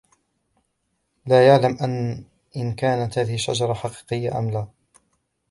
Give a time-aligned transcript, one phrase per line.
[1.25, 1.77] لا يعلم
[2.55, 4.67] إن كانت هذه الشجرة حقيقية أم لا.